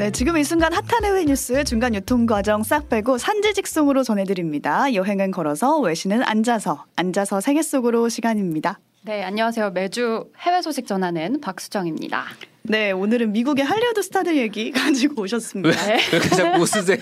[0.00, 4.94] 네, 지금 이 순간 핫한 해외 뉴스 중간 유통 과정 싹 빼고 산지 직송으로 전해드립니다.
[4.94, 8.80] 여행은 걸어서 외신은 앉아서 앉아서 세계 속으로 시간입니다.
[9.02, 9.72] 네, 안녕하세요.
[9.72, 12.24] 매주 해외 소식 전하는 박수정입니다.
[12.70, 15.76] 네, 오늘은 미국의 할리우드 스타들 얘기 가지고 오셨습니다.
[15.88, 16.98] 왜, 왜 자꾸 웃으세요?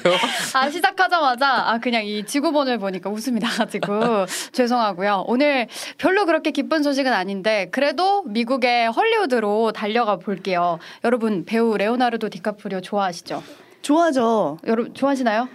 [0.54, 5.24] 아, 시작하자마자 아 그냥 이 지구본을 보니까 웃음이 나가지고 죄송하고요.
[5.26, 5.66] 오늘
[5.98, 10.78] 별로 그렇게 기쁜 소식은 아닌데 그래도 미국의 헐리우드로 달려가 볼게요.
[11.04, 13.42] 여러분 배우 레오나르도 디카프리오 좋아하시죠?
[13.82, 14.56] 좋아하죠.
[14.66, 15.50] 여러분 좋아하시나요?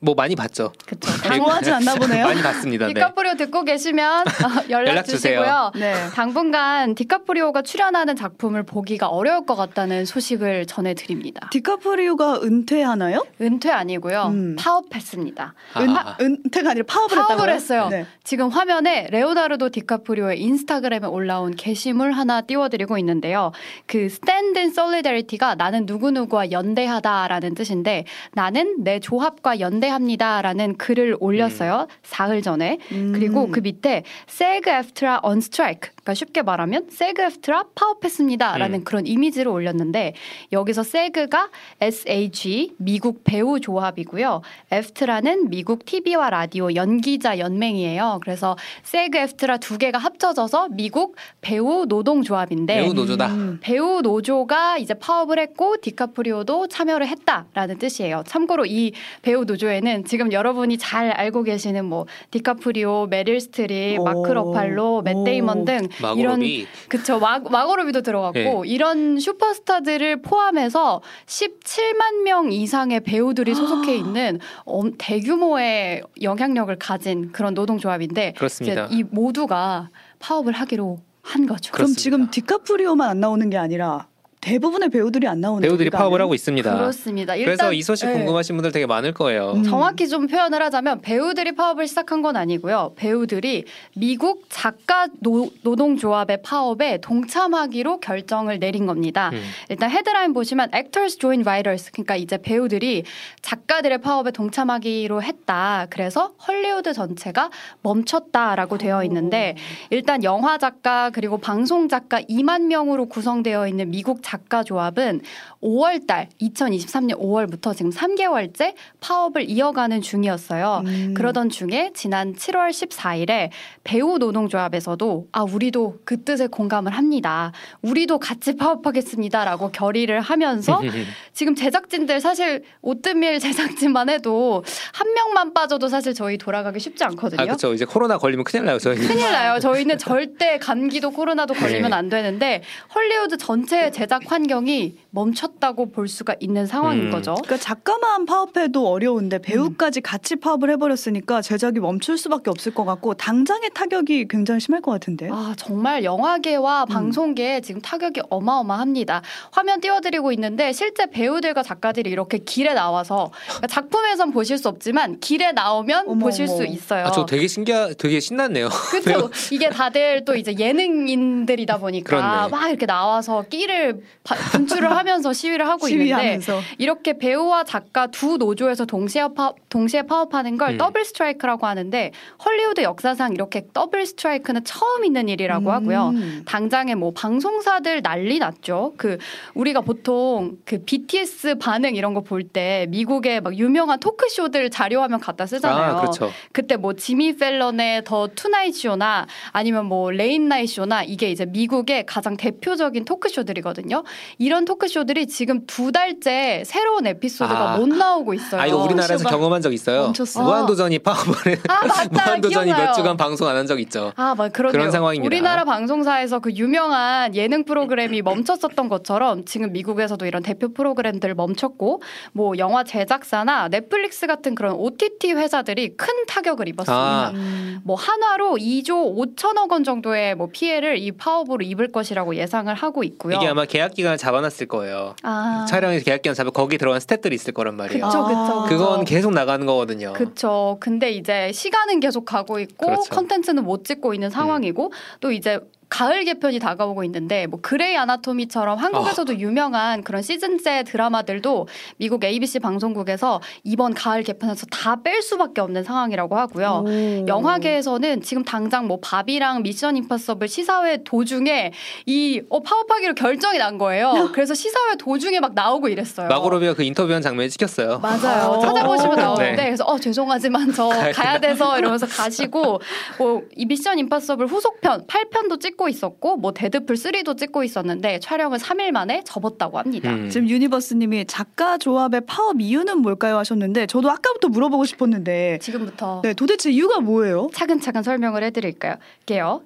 [0.00, 0.72] 뭐 많이 봤죠.
[0.86, 1.10] 그쵸.
[1.22, 2.26] 좋아하지 않나 보네요.
[2.28, 2.86] 많이 봤습니다.
[2.86, 2.94] 네.
[2.94, 5.02] 디카프리오 듣고 계시면 어, 연락, 연락.
[5.06, 5.72] 주시고요.
[5.76, 5.94] 네.
[6.14, 11.48] 당분간 디카프리오가 출연하는 작품을 보기가 어려울 것 같다는 소식을 전해드립니다.
[11.50, 13.24] 디카프리오가 은퇴하나요?
[13.40, 14.26] 은퇴 아니고요.
[14.26, 14.56] 음.
[14.58, 15.54] 파업했습니다.
[15.78, 16.16] 은, 아.
[16.20, 17.54] 은퇴가 아니라 파업을 파업을 했다고요?
[17.54, 17.88] 했어요.
[17.88, 18.06] 네.
[18.24, 23.52] 지금 화면에 레오나르도 디카프리오의 인스타그램에 올라온 게시물 하나 띄워드리고 있는데요.
[23.86, 31.86] 그 Stand in Solidarity가 나는 누구누구와 연대하다라는 뜻인데 나는 내 조합과 연대 합니다라는 글을 올렸어요.
[32.02, 32.78] 사흘 전에.
[32.92, 33.12] 음.
[33.14, 35.90] 그리고 그 밑에 SAG AFTRA on strike.
[35.90, 38.84] 그러니까 쉽게 말하면 SAG AFTRA 파업했습니다라는 음.
[38.84, 40.14] 그런 이미지를 올렸는데
[40.52, 44.42] 여기서 SAG가 SAG 미국 배우 조합이고요.
[44.72, 48.20] AFTRA는 미국 TV와 라디오 연기자 연맹이에요.
[48.22, 53.26] 그래서 SAG AFTRA 두 개가 합쳐져서 미국 배우 노동 조합인데 배우 노조다.
[53.28, 53.58] 음.
[53.60, 58.22] 배우 노조가 이제 파업을 했고 디카프리오도 참여를 했다라는 뜻이에요.
[58.26, 64.04] 참고로 이 배우 노조 에는 지금 여러분이 잘 알고 계시는 뭐 디카프리오, 메릴 스트립, 오.
[64.04, 65.24] 마크 러팔로, 맷 오.
[65.24, 68.62] 데이먼 등 이런 마고로비 그쵸 마, 마고로비도 들어갔고 네.
[68.66, 78.32] 이런 슈퍼스타들을 포함해서 17만 명 이상의 배우들이 소속해 있는 엄- 대규모의 영향력을 가진 그런 노동조합인데
[78.36, 78.88] 그렇습니다.
[78.90, 81.72] 이 모두가 파업을 하기로 한 거죠.
[81.72, 82.00] 그럼 그렇습니다.
[82.00, 84.06] 지금 디카프리오만 안 나오는 게 아니라
[84.46, 86.72] 대부분의 배우들이 안 나오는 배우들이 파업을 하고 있습니다.
[86.72, 87.34] 그렇습니다.
[87.34, 88.12] 그래서 일단, 이 소식 네.
[88.12, 89.54] 궁금하신 분들 되게 많을 거예요.
[89.56, 89.64] 음.
[89.64, 92.92] 정확히 좀 표현을 하자면 배우들이 파업을 시작한 건 아니고요.
[92.94, 93.64] 배우들이
[93.96, 99.30] 미국 작가 노, 노동조합의 파업에 동참하기로 결정을 내린 겁니다.
[99.32, 99.42] 음.
[99.68, 103.02] 일단 헤드라인 보시면 Actors Join Writers 그러니까 이제 배우들이
[103.42, 105.88] 작가들의 파업에 동참하기로 했다.
[105.90, 107.50] 그래서 헐리우드 전체가
[107.82, 109.56] 멈췄다라고 되어 있는데
[109.90, 115.20] 일단 영화 작가 그리고 방송 작가 2만 명으로 구성되어 있는 미국 작가 조합은
[115.62, 120.82] 5월 달 2023년 5월부터 지금 3개월째 파업을 이어가는 중이었어요.
[120.86, 121.14] 음.
[121.14, 123.50] 그러던 중에 지난 7월 14일에
[123.84, 127.52] 배우 노동조합에서도 아 우리도 그 뜻에 공감을 합니다.
[127.82, 130.80] 우리도 같이 파업하겠습니다라고 결의를 하면서
[131.32, 137.42] 지금 제작진들 사실 오뜨밀 제작진만 해도 한 명만 빠져도 사실 저희 돌아가기 쉽지 않거든요.
[137.42, 137.74] 아 그렇죠.
[137.74, 138.78] 이제 코로나 걸리면 큰일 나요.
[138.78, 138.96] 저희.
[138.96, 139.58] 큰일 나요.
[139.58, 141.96] 저희는 절대 감기도 코로나도 걸리면 네.
[141.96, 142.62] 안 되는데
[142.94, 147.10] 헐리우드 전체 제작 환경이 멈췄다고 볼 수가 있는 상황인 음.
[147.10, 147.34] 거죠.
[147.34, 153.70] 그러니까 작가만 파업해도 어려운데 배우까지 같이 파업을 해버렸으니까 제작이 멈출 수밖에 없을 것 같고 당장의
[153.74, 155.28] 타격이 굉장히 심할 것 같은데.
[155.30, 159.22] 아, 정말 영화계와 방송계에 지금 타격이 어마어마합니다.
[159.50, 165.52] 화면 띄워드리고 있는데 실제 배우들과 작가들이 이렇게 길에 나와서 그러니까 작품에선 보실 수 없지만 길에
[165.52, 166.56] 나오면 어머, 보실 어머.
[166.56, 167.06] 수 있어요.
[167.06, 168.68] 아, 저 되게 신기하, 되게 신났네요.
[168.68, 169.30] 그렇죠.
[169.52, 172.48] 이게 다들 또 이제 예능인들이다 보니까 그렇네.
[172.50, 176.60] 막 이렇게 나와서 끼를 바- 분출을 하면서 시위를 하고 있는데 시위하면서.
[176.78, 180.78] 이렇게 배우와 작가 두 노조에서 동시에 파, 동시에 파업하는 걸 음.
[180.78, 182.12] 더블 스트라이크라고 하는데
[182.44, 186.08] 헐리우드 역사상 이렇게 더블 스트라이크는 처음 있는 일이라고 하고요.
[186.14, 186.42] 음.
[186.46, 188.92] 당장에 뭐 방송사들 난리 났죠.
[188.96, 189.18] 그
[189.54, 195.46] 우리가 보통 그 BTS 반응 이런 거 볼 때 미국의 막 유명한 토크쇼들 자료화면 갖다
[195.46, 195.96] 쓰잖아요.
[195.96, 196.30] 아 그렇죠.
[196.52, 202.04] 그때 뭐 지미 팰런의 The Tonight Show나 아니면 뭐 Late Night Show나 이게 이제 미국의
[202.06, 203.95] 가장 대표적인 토크쇼들이거든요.
[204.38, 207.76] 이런 토크쇼들이 지금 두 달째 새로운 에피소드가 아.
[207.76, 208.60] 못 나오고 있어요.
[208.60, 210.02] 아 이거 우리나라에서 경험한 적 있어요.
[210.04, 210.42] 멈췄어.
[210.42, 211.56] 무한도전이 파업을 해.
[211.68, 212.08] 아, 맞다.
[212.12, 212.86] 무한도전이 기억나요.
[212.88, 214.12] 몇 주간 방송 안 한 적 있죠.
[214.16, 214.72] 아, 맞 그러네요.
[214.72, 215.26] 그런 상황입니다.
[215.26, 222.52] 우리나라 방송사에서 그 유명한 예능 프로그램이 멈췄었던 것처럼 지금 미국에서도 이런 대표 프로그램들 멈췄고 뭐
[222.58, 226.94] 영화 제작사나 넷플릭스 같은 그런 OTT 회사들이 큰 타격을 입었습니다.
[227.26, 227.30] 아.
[227.34, 227.80] 음.
[227.84, 233.36] 뭐 한화로 2조 5천억 원 정도의 뭐 피해를 이 파업으로 입을 것이라고 예상을 하고 있고요.
[233.36, 235.14] 이게 아마 계약 기간을 잡아놨을 거예요.
[235.22, 235.66] 아.
[235.68, 238.06] 촬영에서 계약 기간 잡아 거기 들어간 스태프들이 있을 거란 말이에요.
[238.06, 238.62] 그쵸, 그쵸, 아.
[238.64, 238.76] 그쵸.
[238.78, 240.12] 그건 계속 나가는 거거든요.
[240.12, 240.76] 그쵸.
[240.80, 243.14] 근데 이제 시간은 계속 가고 있고 그렇죠.
[243.14, 249.32] 컨텐츠는 못 찍고 있는 상황이고 또 이제 가을 개편이 다가오고 있는데 뭐 그레이 아나토미처럼 한국에서도
[249.32, 249.36] 아.
[249.36, 251.68] 유명한 그런 시즌제 드라마들도
[251.98, 256.84] 미국 ABC 방송국에서 이번 가을 개편에서 다 뺄 수밖에 없는 상황이라고 하고요.
[256.86, 257.26] 오.
[257.28, 261.72] 영화계에서는 지금 당장 뭐 바비랑 미션 임파서블 시사회 도중에
[262.06, 264.30] 이 어, 파업하기로 결정이 난 거예요.
[264.34, 266.28] 그래서 시사회 도중에 막 나오고 이랬어요.
[266.28, 267.98] 마고로비가 그 인터뷰한 장면이 찍혔어요.
[268.00, 268.54] 맞아요.
[268.54, 268.58] 아.
[268.60, 269.20] 찾아보시면 오.
[269.20, 269.64] 나오는데 네.
[269.66, 272.80] 그래서 어 죄송하지만 저 가야 가야 돼서 이러면서 가시고
[273.18, 278.92] 뭐 이 미션 임파서블 후속편 8편도 찍고 있었고 뭐 데드풀 3도 찍고 있었는데 촬영을 3일
[278.92, 280.10] 만에 접었다고 합니다.
[280.10, 280.30] 음.
[280.30, 286.70] 지금 유니버스님이 작가 조합의 파업 이유는 뭘까요 하셨는데 저도 아까부터 물어보고 싶었는데 지금부터 네 도대체
[286.70, 287.48] 이유가 뭐예요?
[287.52, 288.96] 차근차근 설명을 해드릴게요.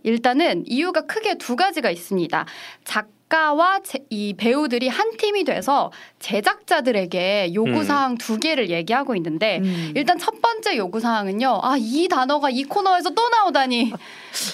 [0.03, 2.45] 일단은 이유가 크게 두 가지가 있습니다.
[2.85, 9.93] 작가와 제- 이 배우들이 한 팀이 돼서 제작자들에게 요구사항 두 개를 얘기하고 있는데 음.
[9.95, 11.61] 일단 첫 번째 요구사항은요.
[11.63, 13.93] 아, 이 단어가 이 코너에서 또 나오다니.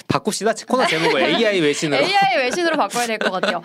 [0.08, 0.52] 바꿉시다.
[0.68, 2.02] 코너 제목을 AI 외신으로.
[2.02, 3.62] AI 외신으로 바꿔야 될 것 같아요.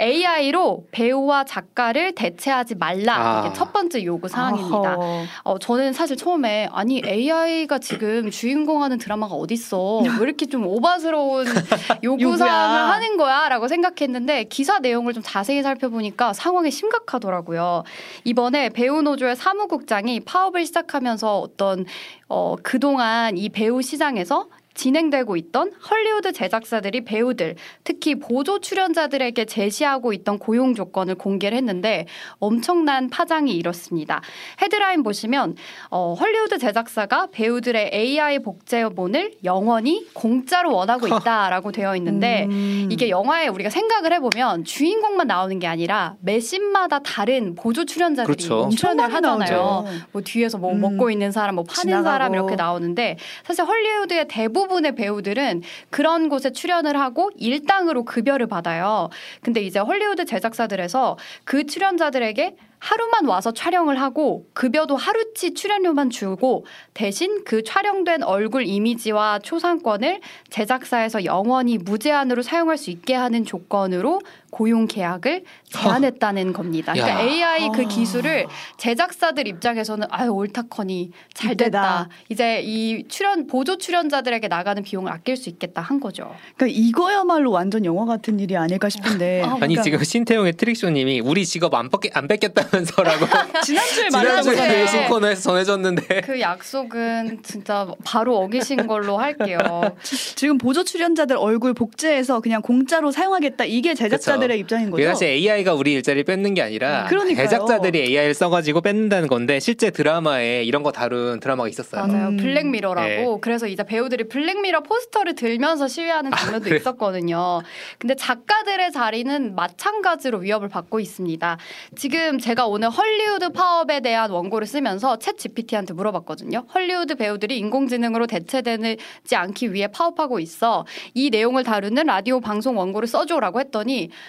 [0.00, 3.16] AI로 배우와 작가를 대체하지 말라.
[3.16, 3.44] 아.
[3.46, 4.96] 이게 첫 번째 요구 사항입니다.
[4.96, 5.24] 어허.
[5.44, 11.46] 어, 저는 사실 처음에 아니 AI가 지금 주인공 하는 드라마가 어딨어 왜 이렇게 좀 오바스러운
[12.02, 12.90] 요구 사항을 요구야.
[12.94, 17.84] 하는 거야라고 생각했는데 기사 내용을 좀 자세히 살펴보니까 상황이 심각하더라고요.
[18.24, 21.84] 이번에 배우 노조의 사무국장이 파업을 시작하면서 어떤
[22.28, 24.46] 어, 그동안 이 배우 시장에서
[24.80, 32.06] 진행되고 있던 헐리우드 제작사들이 배우들, 특히 보조 출연자들에게 제시하고 있던 고용 조건을 공개를 했는데
[32.38, 34.22] 엄청난 파장이 일었습니다.
[34.62, 35.56] 헤드라인 보시면
[35.90, 42.88] 어, 헐리우드 제작사가 배우들의 AI 복제본을 영원히 공짜로 원하고 있다라고 되어 있는데 음.
[42.90, 48.70] 이게 영화에 우리가 생각을 해보면 주인공만 나오는 게 아니라 매 씬마다 다른 보조 출연자들이 그렇죠.
[48.74, 49.50] 출연을 하잖아요.
[49.50, 49.84] 나오죠.
[50.12, 50.80] 뭐 뒤에서 뭐 음.
[50.80, 52.08] 먹고 있는 사람, 뭐 파는 지나가고.
[52.08, 59.10] 사람 이렇게 나오는데 사실 헐리우드의 대부분 의 배우들은 그런 곳에 출연을 하고 일당으로 급여를 받아요.
[59.42, 66.64] 근데 이제 헐리우드 제작사들에서 그 출연자들에게 하루만 와서 촬영을 하고 급여도 하루치 출연료만 주고
[66.94, 74.20] 대신 그 촬영된 얼굴 이미지와 초상권을 제작사에서 영원히 무제한으로 사용할 수 있게 하는 조건으로
[74.50, 76.92] 고용 계약을 제한했다는 겁니다.
[76.92, 77.22] 그러니까 야.
[77.22, 77.88] AI 그 아.
[77.88, 81.68] 기술을 제작사들 입장에서는 아유 옳다커니 잘 이때다.
[81.70, 82.08] 됐다.
[82.28, 86.34] 이제 이 출연 보조 출연자들에게 나가는 비용을 아낄 수 있겠다 한 거죠.
[86.56, 91.46] 그러니까 이거야말로 완전 영화 같은 일이 아닐까 싶은데 아, 아니 그러니까 지금 신태용의 트릭쇼님이 우리
[91.46, 93.26] 직업 안, 뺏겠, 안 뺏겠다면서라고
[93.64, 94.80] 지난주에 말했던 지난주에 거잖아요.
[94.80, 99.58] 외신 코너에서 전해줬는데 그 약속은 진짜 바로 어기신 걸로 할게요.
[100.36, 105.00] 지금 보조 출연자들 얼굴 복제해서 그냥 공짜로 사용하겠다 이게 제작자 들의 입장인 거죠.
[105.00, 107.46] 이게 사실 AI가 우리 일자리 뺏는 게 아니라 그러니까요.
[107.46, 112.06] 제작자들이 AI를 써가지고 뺏는다는 건데 실제 드라마에 이런 거 다룬 드라마가 있었어요.
[112.06, 112.28] 맞아요.
[112.28, 112.36] 음.
[112.36, 113.08] 블랙미러라고.
[113.08, 113.38] 네.
[113.40, 116.76] 그래서 이제 배우들이 블랙미러 포스터를 들면서 시위하는 장면도 그래요?
[116.78, 117.62] 있었거든요.
[117.98, 121.58] 근데 작가들의 자리는 마찬가지로 위협을 받고 있습니다.
[121.96, 126.64] 지금 제가 오늘 헐리우드 파업에 대한 원고를 쓰면서 ChatGPT한테 물어봤거든요.
[126.74, 128.96] 헐리우드 배우들이 인공지능으로 대체되지
[129.34, 130.86] 않기 위해 파업하고 있어.
[131.14, 134.10] 이 내용을 다루는 라디오 방송 원고를 써줘라고 했더니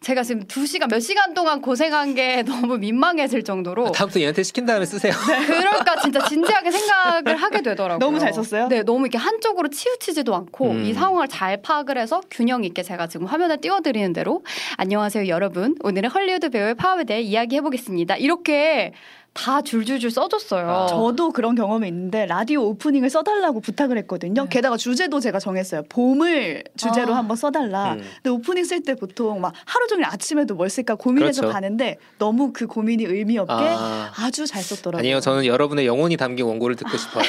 [0.00, 4.64] 제가 지금 두 시간 몇 시간 동안 고생한 게 너무 민망해질 정도로 다음부터 얘한테 시킨
[4.64, 5.12] 다음에 쓰세요.
[5.46, 7.98] 그럴까 진짜 진지하게 생각을 하게 되더라고요.
[7.98, 8.68] 너무 잘 썼어요?
[8.68, 10.84] 네, 너무 이렇게 한쪽으로 치우치지도 않고 음.
[10.84, 14.44] 이 상황을 잘 파악을 해서 균형 있게 제가 지금 화면에 띄워드리는 대로
[14.76, 18.16] 안녕하세요 여러분 오늘은 헐리우드 배우의 파업에 대해 이야기해 보겠습니다.
[18.16, 18.92] 이렇게
[19.34, 20.68] 다 줄줄줄 써줬어요.
[20.68, 24.42] 아, 저도 그런 경험이 있는데 라디오 오프닝을 써달라고 부탁을 했거든요.
[24.44, 24.48] 네.
[24.50, 25.82] 게다가 주제도 제가 정했어요.
[25.88, 27.18] 봄을 주제로 아.
[27.18, 27.92] 한번 써달라.
[27.94, 28.02] 음.
[28.16, 31.52] 근데 오프닝 쓸 때 보통 막 하루 종일 아침에도 뭘 쓸까 고민해서 그렇죠.
[31.52, 34.12] 가는데 너무 그 고민이 의미 없게 아.
[34.16, 34.30] 아.
[34.30, 35.00] 주잘 썼더라고요.
[35.00, 37.24] 아니요, 저는 여러분의 영혼이 담긴 원고를 듣고 싶어요.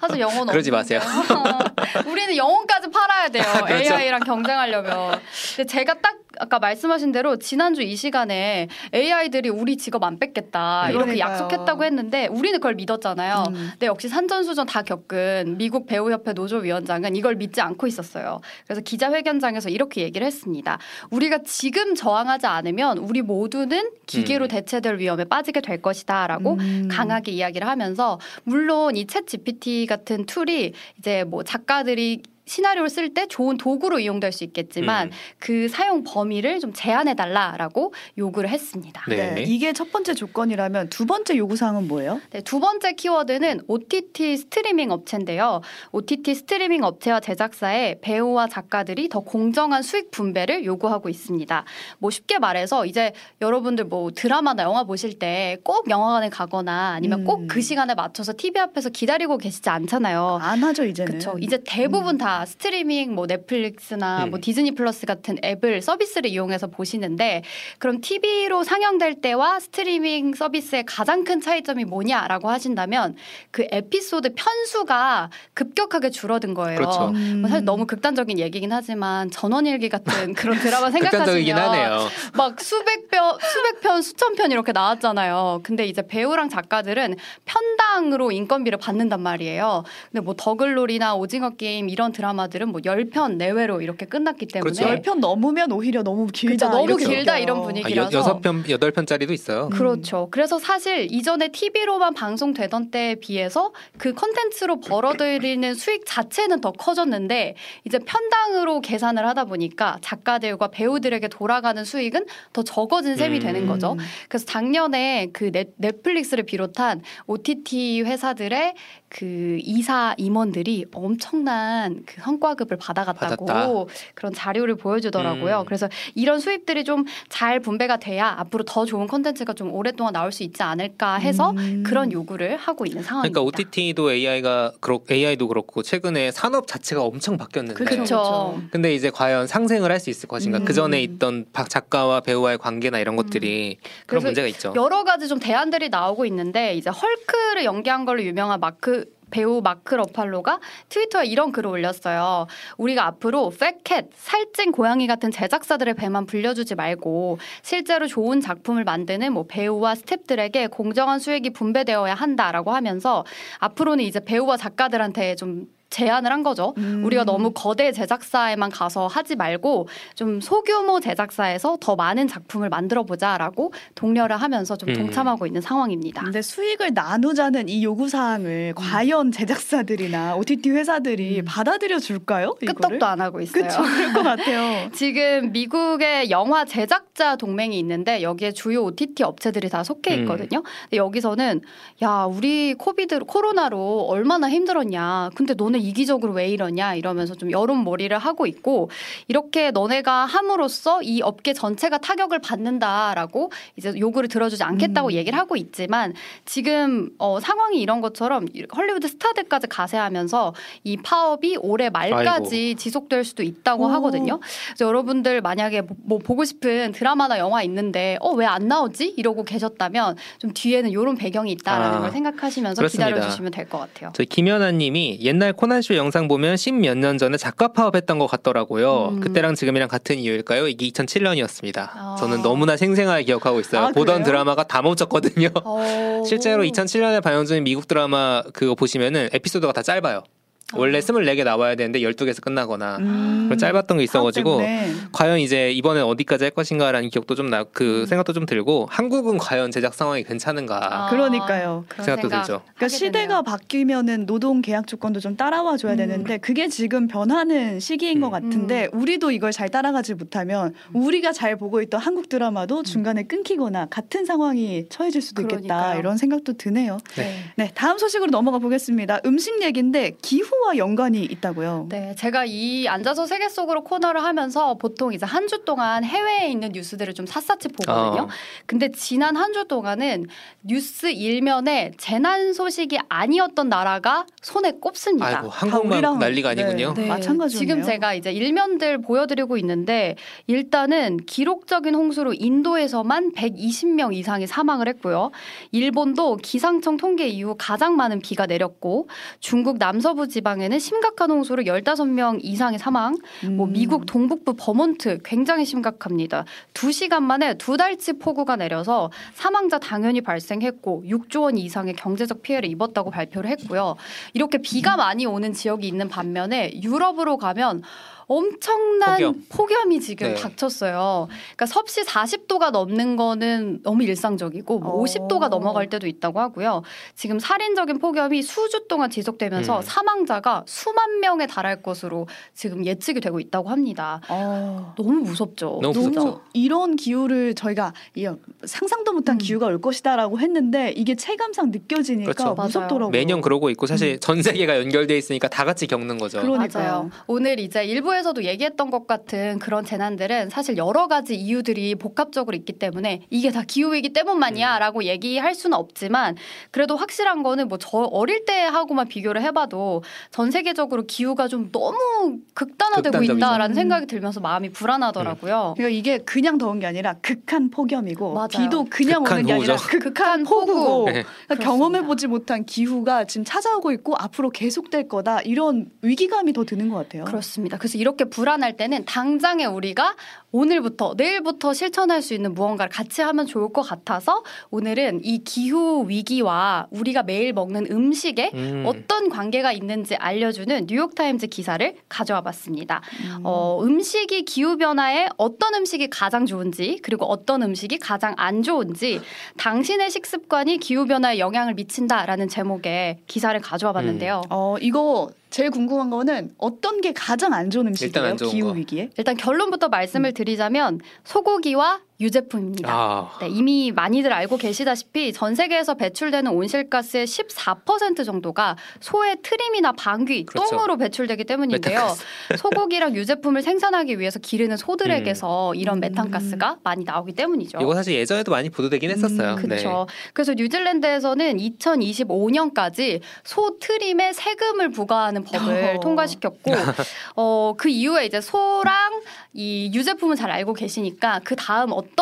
[0.00, 0.70] 사실 영혼 그러지.
[0.70, 1.00] 마세요.
[2.06, 3.44] 우리는 영혼까지 팔아야 돼요.
[3.66, 3.94] 그렇죠.
[3.94, 5.20] AI랑 경쟁하려면.
[5.56, 11.04] 근데 제가 딱 아까 말씀하신 대로 지난주 이 시간에 AI들이 우리 직업 안 뺏겠다 이렇게
[11.14, 11.32] 그러니까요.
[11.32, 13.44] 약속했다고 했는데 우리는 그걸 믿었잖아요.
[13.48, 13.68] 음.
[13.72, 18.40] 근데 역시 산전수전 다 겪은 미국 배우협회 노조위원장은 이걸 믿지 않고 있었어요.
[18.66, 20.78] 그래서 기자회견장에서 이렇게 얘기를 했습니다.
[21.10, 24.48] 우리가 지금 저항하지 않으면 우리 모두는 기계로 음.
[24.48, 26.88] 대체될 위험에 빠지게 될 것이다라고 음.
[26.90, 33.56] 강하게 이야기를 하면서 물론 이 ChatGPT 같은 tool이 이제 뭐 작가들이 시나리오를 쓸 때 좋은
[33.56, 35.12] 도구로 이용될 수 있겠지만 음.
[35.38, 39.02] 그 사용 범위를 좀 제한해 달라라고 요구를 했습니다.
[39.08, 39.32] 네.
[39.34, 39.42] 네.
[39.42, 42.20] 이게 첫 번째 조건이라면 두 번째 요구 사항은 뭐예요?
[42.30, 45.60] 네, 두 번째 키워드는 OTT 스트리밍 업체인데요.
[45.92, 51.64] OTT 스트리밍 업체와 제작사의 배우와 작가들이 더 공정한 수익 분배를 요구하고 있습니다.
[51.98, 57.24] 뭐 쉽게 말해서 이제 여러분들 뭐 드라마나 영화 보실 때 꼭 영화관에 가거나 아니면 음.
[57.24, 60.38] 꼭 그 시간에 맞춰서 TV 앞에서 기다리고 계시지 않잖아요.
[60.40, 61.12] 안 하죠 이제는.
[61.18, 61.36] 그렇죠.
[61.40, 64.30] 이제 대부분 다다 스트리밍 뭐 넷플릭스나 음.
[64.30, 67.42] 뭐 디즈니 플러스 같은 앱을 서비스를 이용해서 보시는데
[67.78, 73.14] 그럼 TV로 상영될 때와 스트리밍 서비스의 가장 큰 차이점이 뭐냐라고 하신다면
[73.52, 76.78] 그 에피소드 편수가 급격하게 줄어든 거예요.
[76.78, 77.08] 그렇죠.
[77.14, 77.42] 음.
[77.42, 82.08] 뭐 사실 너무 극단적인 얘기긴 하지만 전원일기 같은 그런 드라마 극단적이긴 생각하시면.
[82.34, 85.60] 막 수백 편, 수백 편, 수천 편 이렇게 나왔잖아요.
[85.62, 87.14] 근데 이제 배우랑 작가들은
[87.44, 89.84] 편당으로 인건비를 받는단 말이에요.
[90.10, 95.02] 근데 뭐 더글로리나 오징어 게임 이런 드라마 들은 뭐 10편 내외로 이렇게 끝났기 때문에 그렇죠.
[95.02, 96.70] 10편 넘으면 오히려 너무 길다.
[96.70, 97.38] 그쵸, 너무 길다.
[97.38, 99.66] 이런 아, 분위기라서 여, 여섯 편 여덟 편짜리도 있어요.
[99.66, 99.70] 음.
[99.70, 100.28] 그렇죠.
[100.30, 107.98] 그래서 사실 이전에 TV로만 방송되던 때에 비해서 그 컨텐츠로 벌어들이는 수익 자체는 더 커졌는데 이제
[107.98, 113.42] 편당으로 계산을 하다 보니까 작가들과 배우들에게 돌아가는 수익은 더 적어진 셈이 음.
[113.42, 113.96] 되는 거죠.
[114.28, 118.74] 그래서 작년에 그 넷, 넷플릭스를 비롯한 OTT 회사들의
[119.16, 123.94] 그 이사 임원들이 엄청난 그 성과급을 받아갔다고 받았다.
[124.14, 125.60] 그런 자료를 보여주더라고요.
[125.60, 125.64] 음.
[125.66, 130.42] 그래서 이런 수입들이 좀 잘 분배가 돼야 앞으로 더 좋은 콘텐츠가 좀 오랫동안 나올 수
[130.42, 131.82] 있지 않을까 해서 음.
[131.86, 133.40] 그런 요구를 하고 있는 상황입니다.
[133.40, 138.60] 그러니까 OTT도 AI가 그렇 AI도 그렇고 최근에 산업 자체가 엄청 바뀌었는데 그렇죠.
[138.70, 140.58] 근데 이제 과연 상생을 할 수 있을 것인가?
[140.58, 140.64] 음.
[140.66, 144.74] 그 전에 있던 박 작가와 배우와의 관계나 이런 것들이 그런 그래서 문제가 있죠.
[144.76, 150.60] 여러 가지 좀 대안들이 나오고 있는데 이제 헐크를 연기한 걸로 유명한 마크 배우 마크 러팔로가
[150.88, 152.46] 트위터에 이런 글을 올렸어요.
[152.76, 159.44] 우리가 앞으로 팩캣, 살찐 고양이 같은 제작사들의 배만 불려주지 말고 실제로 좋은 작품을 만드는 뭐
[159.48, 163.24] 배우와 스탭들에게 공정한 수익이 분배되어야 한다라고 하면서
[163.58, 166.74] 앞으로는 이제 배우와 작가들한테 좀 제안을 한 거죠.
[166.78, 167.04] 음.
[167.04, 169.86] 우리가 너무 거대 제작사에만 가서 하지 말고
[170.16, 174.94] 좀 소규모 제작사에서 더 많은 작품을 만들어 보자라고 독려를 하면서 좀 음.
[174.94, 176.22] 동참하고 있는 상황입니다.
[176.22, 181.44] 근데 수익을 나누자는 이 요구 사항을 과연 제작사들이나 OTT 회사들이 음.
[181.46, 182.54] 받아들여 줄까요?
[182.54, 183.62] 끄떡도 안 하고 있어요.
[183.62, 183.82] 그렇죠.
[183.82, 184.90] 그럴 것 같아요.
[184.94, 190.20] 지금 미국의 영화 제작자 동맹이 있는데 여기에 주요 OTT 업체들이 다 속해 음.
[190.22, 190.62] 있거든요.
[190.62, 191.60] 근데 여기서는
[192.02, 195.30] 야 우리 코비드 코로나로 얼마나 힘들었냐.
[195.36, 198.90] 근데 너네 이기적으로 왜 이러냐 이러면서 좀 여론몰이를 하고 있고
[199.28, 205.12] 이렇게 너네가 함으로써 이 업계 전체가 타격을 받는다라고 이제 요구를 들어주지 않겠다고 음.
[205.12, 206.14] 얘기를 하고 있지만
[206.44, 213.84] 지금 어, 상황이 이런 것처럼 헐리우드 스타들까지 가세하면서 이 파업이 올해 말까지 지속될 수도 있다고
[213.84, 213.88] 오.
[213.88, 214.40] 하거든요.
[214.68, 219.44] 그래서 여러분들 만약에 뭐, 뭐 보고 싶은 드라마나 영화 있는데 어 왜 안 나오지 이러고
[219.44, 222.86] 계셨다면 좀 뒤에는 이런 배경이 있다라는 아, 걸 생각하시면서.
[222.86, 224.10] 기다려 주시면 될 것 같아요.
[224.14, 229.12] 저희 김연아님이 옛날 코난 쇼 영상 보면 십몇 년 전에 작가 파업했던 것 같더라고요.
[229.12, 229.20] 음.
[229.20, 230.68] 그때랑 지금이랑 같은 이유일까요?
[230.68, 231.88] 이게 2007년이었습니다.
[231.94, 232.16] 아.
[232.20, 233.80] 저는 너무나 생생하게 기억하고 있어요.
[233.80, 234.24] 아, 보던 그래요?
[234.24, 235.48] 드라마가 다 멈췄거든요.
[235.64, 236.22] 어.
[236.28, 240.24] 실제로 2007년에 방영 중인 미국 드라마 그거 보시면은 에피소드가 다 짧아요.
[240.72, 243.44] 원래 24개 나와야 되는데 12개에서 끝나거나 음.
[243.46, 244.92] 그런 짧았던 게 있어가지고 사업 때문에.
[245.12, 248.06] 과연 이제 이번에 어디까지 할 것인가라는 기억도 좀 나그 음.
[248.06, 251.84] 생각도 좀 들고 한국은 과연 제작 상황이 괜찮은가 아, 그러니까요.
[251.88, 252.62] 그런 생각도 생각 들죠.
[252.74, 253.42] 그러니까 시대가 되네요.
[253.42, 255.96] 바뀌면은 노동 계약 조건도 좀 따라와 줘야 음.
[255.98, 258.32] 되는데 그게 지금 변하는 시기인 것 음.
[258.32, 264.24] 같은데 우리도 이걸 잘 따라가지 못하면 우리가 잘 보고 있던 한국 드라마도 중간에 끊기거나 같은
[264.24, 265.98] 상황이 처해질 수도 있겠다 그러니까요.
[266.00, 266.98] 이런 생각도 드네요.
[267.16, 267.34] 네.
[267.56, 269.20] 네, 다음 소식으로 넘어가 보겠습니다.
[269.26, 271.86] 음식 얘기인데 기후 와 연관이 있다고요.
[271.90, 276.70] 네, 제가 이 앉아서 세계 속으로 코너를 하면서 보통 이제 한 주 동안 해외에 있는
[276.72, 278.22] 뉴스들을 좀 샅샅이 보거든요.
[278.22, 278.28] 어.
[278.66, 280.26] 근데 지난 한 주 동안은
[280.62, 285.26] 뉴스 일면에 재난 소식이 아니었던 나라가 손에 꼽습니다.
[285.26, 286.94] 아이고 한국만 우리랑- 난리가 아니군요.
[286.94, 287.06] 네.
[287.06, 287.58] 마찬가지네요.
[287.58, 295.30] 지금 제가 이제 일면들 보여드리고 있는데 일단은 기록적인 홍수로 인도에서만 120명 이상이 사망을 했고요.
[295.72, 299.08] 일본도 기상청 통계 이후 가장 많은 비가 내렸고
[299.40, 303.16] 중국 남서부 지방 에는 심각한 홍수로 15명 이상의 사망.
[303.56, 303.72] 뭐 음.
[303.72, 306.44] 미국 동북부 버몬트 굉장히 심각합니다.
[306.72, 312.68] 두 시간 만에 두 달치 폭우가 내려서 사망자 당연히 발생했고 6조 원 이상의 경제적 피해를
[312.68, 313.96] 입었다고 발표를 했고요.
[314.32, 317.82] 이렇게 비가 많이 오는 지역이 있는 반면에 유럽으로 가면
[318.26, 319.44] 엄청난 폭염.
[319.48, 319.92] 폭염.
[319.92, 320.34] 이 지금 네.
[320.34, 321.28] 닥쳤어요.
[321.56, 325.04] 그러니까 섭씨 40도가 넘는 거는 너무 일상적이고 뭐 어.
[325.04, 326.82] 50도가 넘어갈 때도 있다고 하고요.
[327.14, 329.82] 지금 살인적인 폭염이 수주 동안 지속되면서 음.
[329.82, 334.20] 사망자가 수만 명에 달할 것으로 지금 예측이 되고 있다고 합니다.
[334.28, 334.94] 어.
[334.96, 335.80] 너무 무섭죠.
[335.82, 336.40] 너무 너무.
[336.54, 338.26] 이런 기후를 저희가 이-
[338.64, 339.38] 상상도 못한 음.
[339.38, 342.54] 기후가 올 것이다라고 했는데 이게 체감상 느껴지니까 그렇죠.
[342.54, 343.10] 무섭더라고요.
[343.10, 346.40] 매년 그러고 있고 사실 전 세계가 연결돼 있으니까 다 같이 겪는 거죠.
[346.40, 346.84] 그러니까요.
[346.84, 347.10] 맞아요.
[347.26, 352.74] 오늘 이제 일부 일부에서도 얘기했던 것 같은 그런 재난들은 사실 여러 가지 이유들이 복합적으로 있기
[352.74, 356.36] 때문에 이게 다 기후위기 때문만이야 라고 얘기할 수는 없지만
[356.70, 362.38] 그래도 확실한 거는 뭐 저 어릴 때 하고만 비교를 해봐도 전 세계적으로 기후가 좀 너무
[362.54, 363.34] 극단화되고 극단적이죠.
[363.34, 363.74] 있다라는 음.
[363.74, 365.74] 생각이 들면서 마음이 불안하더라고요.
[365.76, 368.48] 그러니까 이게 그냥 더운 게 아니라 극한 폭염이고 맞아요.
[368.48, 369.98] 비도 그냥 극한 오는 게 아니라 호우죠.
[369.98, 371.24] 극한 폭우고 네.
[371.46, 376.96] 그러니까 경험해보지 못한 기후가 지금 찾아오고 있고 앞으로 계속될 거다 이런 위기감이 더 드는 것
[376.96, 377.24] 같아요.
[377.24, 377.76] 그렇습니다.
[377.76, 380.14] 그래서 이렇게 불안할 때는 당장에 우리가
[380.52, 386.86] 오늘부터 내일부터 실천할 수 있는 무언가를 같이 하면 좋을 것 같아서 오늘은 이 기후 위기와
[386.90, 388.84] 우리가 매일 먹는 음식에 음.
[388.86, 393.00] 어떤 관계가 있는지 알려주는 뉴욕타임즈 기사를 가져와 봤습니다.
[393.24, 393.40] 음.
[393.42, 399.22] 어, 음식이 기후 변화에 어떤 음식이 가장 좋은지 그리고 어떤 음식이 가장 안 좋은지
[399.56, 404.42] 당신의 식습관이 기후 변화에 영향을 미친다라는 제목의 기사를 가져와 봤는데요.
[404.50, 408.26] 어 이거 제일 궁금한 거는 어떤 게 가장 안 좋은 음식이에요?
[408.26, 408.72] 안 좋은 기후 거.
[408.72, 409.10] 위기에?
[409.16, 412.92] 일단 결론부터 말씀을 드리자면 소고기와 유제품입니다.
[412.92, 413.30] 아.
[413.40, 420.70] 네, 이미 많이들 알고 계시다시피 전 세계에서 배출되는 온실가스의 14% 정도가 소의 트림이나 방귀, 그렇죠.
[420.76, 421.94] 똥으로 배출되기 때문인데요.
[421.94, 422.24] 메탄가스.
[422.58, 426.00] 소고기랑 유제품을 생산하기 위해서 기르는 소들에게서 이런 음.
[426.00, 427.78] 메탄가스가 많이 나오기 때문이죠.
[427.80, 429.56] 이거 사실 예전에도 많이 보도되긴 했었어요.
[429.56, 429.62] 네.
[429.62, 430.06] 그렇죠.
[430.32, 436.00] 그래서 뉴질랜드에서는 2025년까지 소 트림에 세금을 부과하는 법을 어.
[436.00, 436.72] 통과시켰고,
[437.36, 442.13] 어, 그 이후에 이제 소랑 이 유제품은 잘 알고 계시니까 그 다음 어떤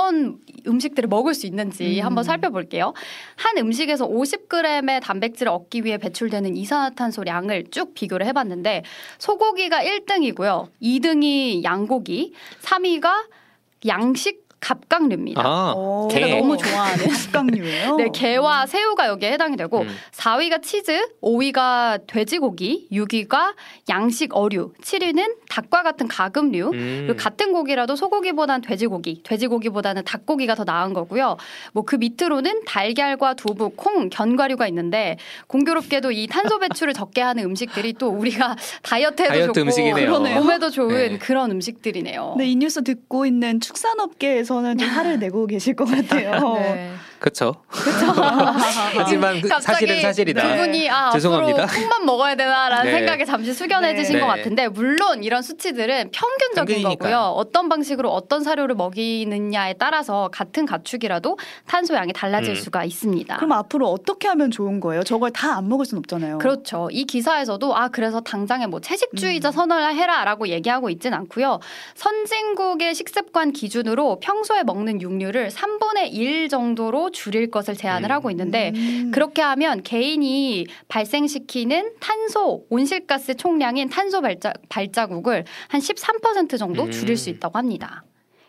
[0.66, 2.06] 음식들을 먹을 수 있는지 음.
[2.06, 2.92] 한번 살펴볼게요.
[3.36, 8.82] 한 음식에서 50g의 단백질을 얻기 위해 배출되는 이산화탄소량을 쭉 비교를 해봤는데
[9.18, 10.68] 소고기가 1등이고요.
[10.82, 12.32] 2등이 양고기,
[12.62, 13.26] 3위가
[13.86, 15.42] 양식 갑각류입니다.
[15.44, 16.08] 아, 어.
[16.10, 16.38] 제가 게.
[16.40, 17.96] 너무 좋아하는 식강류예요.
[17.96, 19.88] 네, 게와 새우가 여기에 해당이 되고 음.
[20.12, 23.54] 4위가 치즈, 5위가 돼지고기, 6위가
[23.90, 26.70] 양식 어류, 7위는 닭과 같은 가금류.
[26.72, 27.04] 음.
[27.06, 31.36] 그리고 같은 고기라도 소고기보다는 돼지고기, 돼지고기보다는 닭고기가 더 나은 거고요.
[31.72, 37.92] 뭐 그 밑으로는 달걀과 두부, 콩, 견과류가 있는데 공교롭게도 이 탄소 배출을 적게 하는 음식들이
[37.94, 40.20] 또 우리가 다이어트에도 다이어트 좋고 음식이네요.
[40.40, 41.18] 몸에도 좋은 네.
[41.18, 42.36] 그런 음식들이네요.
[42.38, 46.30] 네, 이 뉴스 듣고 있는 축산업계에서 는 좀 화를 내고 계실 것 같아요.
[46.58, 46.92] 네.
[47.22, 47.54] 그렇죠.
[48.98, 50.42] 하지만 그 사실은 사실이다.
[50.42, 51.62] 두 분이 아, 죄송합니다.
[51.62, 52.98] 앞으로 콩만 먹어야 되나라는 네.
[52.98, 54.20] 생각에 잠시 숙연해지신 네.
[54.20, 57.16] 것 같은데 물론 이런 수치들은 평균적인 평균이니까요.
[57.16, 57.32] 거고요.
[57.36, 62.54] 어떤 방식으로 어떤 사료를 먹이느냐에 따라서 같은 가축이라도 탄소 양이 달라질 음.
[62.56, 63.36] 수가 있습니다.
[63.36, 65.04] 그럼 앞으로 어떻게 하면 좋은 거예요?
[65.04, 66.38] 저걸 다 안 먹을 순 없잖아요.
[66.38, 66.88] 그렇죠.
[66.90, 69.52] 이 기사에서도 아 그래서 당장에 뭐 채식주의자 음.
[69.52, 71.60] 선언을 해라라고 얘기하고 있진 않고요.
[71.94, 78.12] 선진국의 식습관 기준으로 평소에 먹는 육류를 3분의 1 정도로 줄일 것을 제안을 음.
[78.12, 79.10] 하고 있는데 음.
[79.12, 86.90] 그렇게 하면 개인이 발생시키는 탄소 온실가스 총량인 탄소 발자, 발자국을 한 13% 정도 음.
[86.90, 88.04] 줄일 수 있다고 합니다.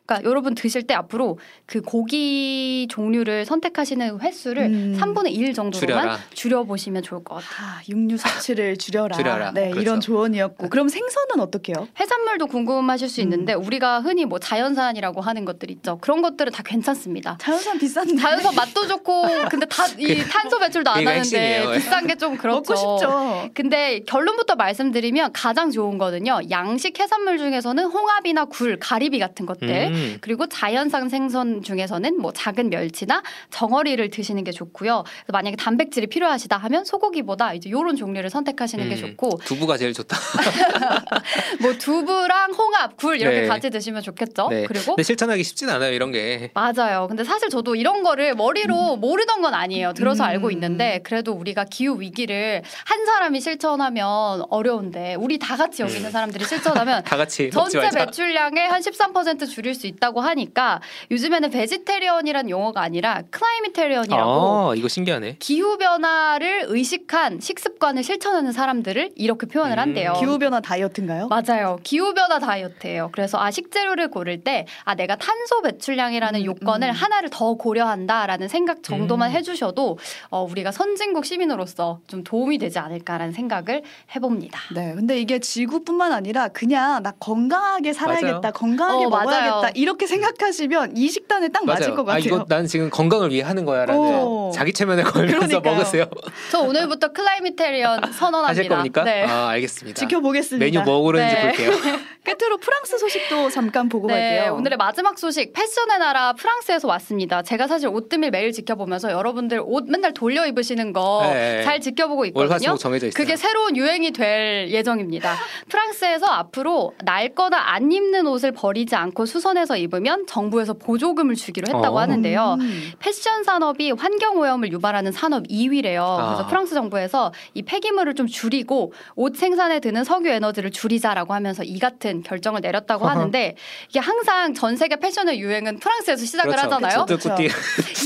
[0.05, 4.97] 그러니까 여러분 드실 때 앞으로 그 고기 종류를 선택하시는 횟수를 음.
[4.99, 6.19] 3분의 1 정도로만 줄여라.
[6.33, 7.67] 줄여 보시면 좋을 것 같아요.
[7.67, 9.15] 아, 육류 섭취를 줄여라.
[9.15, 9.51] 줄여라.
[9.53, 9.81] 네, 그렇죠.
[9.81, 10.69] 이런 조언이었고.
[10.69, 11.87] 그럼 생선은 어떻게요?
[11.99, 13.23] 해산물도 궁금하실 수 음.
[13.23, 15.97] 있는데 우리가 흔히 뭐 자연산이라고 하는 것들 있죠.
[16.01, 17.37] 그런 것들은 다 괜찮습니다.
[17.39, 18.15] 자연산 비싼데.
[18.17, 21.71] 자연산 맛도 좋고 근데 다 이 탄소 배출도 안 하는데 핵심이에요.
[21.71, 22.73] 비싼 게 좀 그렇죠.
[22.73, 23.49] 먹고 싶죠.
[23.53, 26.41] 근데 결론부터 말씀드리면 가장 좋은 거는요.
[26.51, 29.69] 양식 해산물 중에서는 홍합이나 굴, 가리비 같은 것들.
[29.69, 29.92] 음.
[30.21, 35.03] 그리고 자연산 생선 중에서는 뭐 작은 멸치나 정어리를 드시는 게 좋고요.
[35.31, 38.99] 만약에 단백질이 필요하시다 하면 소고기보다 이제 요런 종류를 선택하시는 게 음.
[38.99, 40.17] 좋고 두부가 제일 좋다.
[41.61, 43.47] 뭐 두부랑 홍합, 굴 이렇게 네.
[43.47, 44.47] 같이 드시면 좋겠죠.
[44.49, 44.65] 네.
[44.67, 46.51] 그리고 근데 실천하기 쉽진 않아요 이런 게.
[46.53, 47.07] 맞아요.
[47.07, 49.93] 근데 사실 저도 이런 거를 머리로 모르던 건 아니에요.
[49.93, 50.29] 들어서 음.
[50.29, 56.09] 알고 있는데 그래도 우리가 기후 위기를 한 사람이 실천하면 어려운데 우리 다 같이 여기 있는
[56.09, 56.11] 음.
[56.11, 58.05] 사람들이 실천하면 다 같이 전체 말자.
[58.05, 65.37] 배출량의 한 13% 줄일 수 있다고 하니까 요즘에는 vegetarian이란 용어가 아니라 climatarian이라고 아 이거 신기하네.
[65.39, 69.79] 기후 변화를 의식한 식습관을 실천하는 사람들을 이렇게 표현을 음.
[69.79, 70.13] 한대요.
[70.19, 71.27] 기후 변화 다이어트인가요?
[71.27, 71.79] 맞아요.
[71.83, 73.09] 기후 변화 다이어트예요.
[73.11, 76.91] 그래서 아 식재료를 고를 때 아 내가 탄소 배출량이라는 음, 요건을 음.
[76.93, 79.35] 하나를 더 고려한다라는 생각 정도만 음.
[79.35, 79.97] 해주셔도
[80.29, 83.83] 어, 우리가 선진국 시민으로서 좀 도움이 되지 않을까라는 생각을
[84.15, 84.59] 해봅니다.
[84.73, 88.53] 네, 근데 이게 지구뿐만 아니라 그냥 나 건강하게 살아야겠다, 맞아요.
[88.53, 89.71] 건강하게 어, 먹어야겠다 맞아요.
[89.75, 91.95] 이렇게 생각하시면 이 식단에 딱 맞을 맞아요.
[91.95, 92.15] 것 같아요.
[92.15, 94.51] 아 이거 난 지금 건강을 위해 하는 거야라는 오.
[94.53, 95.73] 자기 최면에 걸면서 그러니까요.
[95.75, 96.05] 먹으세요.
[96.51, 98.47] 저 오늘부터 climatarian 선언합니다.
[98.49, 99.03] 하실 겁니까?
[99.03, 99.23] 네.
[99.25, 99.99] 아 알겠습니다.
[99.99, 100.63] 지켜보겠습니다.
[100.65, 101.41] 메뉴 뭐 고르는지 네.
[101.41, 101.71] 볼게요.
[102.23, 104.55] 끝으로 프랑스 소식도 잠깐 보고 네, 갈게요.
[104.55, 107.41] 오늘의 마지막 소식 패션의 나라 프랑스에서 왔습니다.
[107.41, 111.33] 제가 사실 옷드밀 매일 지켜보면서 여러분들 옷 맨날 돌려 입으시는 거 잘
[111.75, 111.79] 네.
[111.81, 112.45] 지켜보고 있거든요.
[112.47, 113.17] 월화수목 정해져 있어요.
[113.21, 115.35] 그게 새로운 유행이 될 예정입니다.
[115.67, 121.99] 프랑스에서 앞으로 낡거나 안 입는 옷을 버리지 않고 수선해서 입으면 정부에서 보조금을 주기로 했다고 어.
[122.01, 122.57] 하는데요.
[122.59, 122.91] 음.
[122.99, 125.83] 패션 산업이 환경 오염을 유발하는 산업 2위래요.
[126.17, 126.47] 그래서 아.
[126.47, 132.23] 프랑스 정부에서 이 폐기물을 좀 줄이고 옷 생산에 드는 석유 에너지를 줄이자라고 하면서 이 같은
[132.23, 133.05] 결정을 내렸다고.
[133.13, 133.55] 하는데
[133.89, 136.75] 이게 항상 전 세계 패션의 유행은 프랑스에서 시작을 그렇죠.
[136.75, 137.05] 하잖아요.
[137.05, 137.49] 꾸띠.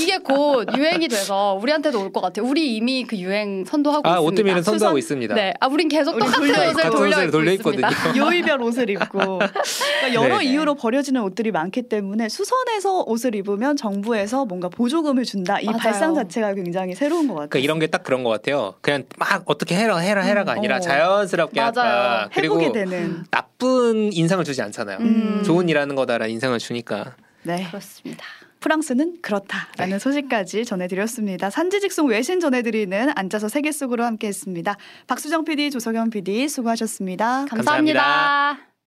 [0.01, 2.45] 이게 곧 유행이 돼서 우리한테도 올 것 같아요.
[2.45, 4.27] 우리 이미 그 유행 선도하고 아, 있습니다.
[4.27, 5.35] 옷드밀은 선도하고 수선- 있습니다.
[5.35, 6.73] 네, 아 우린 계속 우린 똑같은 돌려 옷을.
[6.91, 8.17] 돌려 옷을 입고 돌려 있습니다.
[8.17, 9.07] 요일별 옷을 입고
[9.39, 10.45] 그러니까 여러 네.
[10.45, 15.59] 이유로 버려지는 옷들이 많기 때문에 수선해서 옷을 입으면 정부에서 뭔가 보조금을 준다.
[15.59, 15.77] 이 맞아요.
[15.79, 17.49] 발상 자체가 굉장히 새로운 것 같아요.
[17.49, 18.75] 그러니까 이런 게 딱 그런 것 같아요.
[18.81, 20.79] 그냥 막 어떻게 해라 해라 해라가 음, 아니라 어.
[20.79, 21.69] 자연스럽게 맞아요.
[21.69, 22.29] 하다.
[22.33, 23.23] 그리고 해보게 되는.
[23.31, 24.97] 나쁜 인상을 주지 않잖아요.
[24.99, 25.41] 음.
[25.45, 27.15] 좋은 일하는 거다라는 인상을 주니까.
[27.43, 27.65] 네.
[27.69, 28.25] 그렇습니다.
[28.59, 29.99] 프랑스는 그렇다라는 네.
[29.99, 31.49] 소식까지 전해드렸습니다.
[31.49, 34.75] 산지직송 외신 전해드리는 앉아서 세계 속으로 함께했습니다.
[35.05, 37.45] 박수정 PD, 조석영 PD 수고하셨습니다.
[37.49, 38.01] 감사합니다.
[38.01, 38.66] 감사합니다.